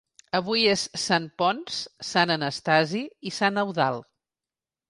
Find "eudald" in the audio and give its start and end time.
3.67-4.09